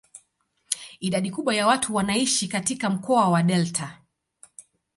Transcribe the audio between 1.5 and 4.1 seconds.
ya watu wanaishi katika mkoa wa delta.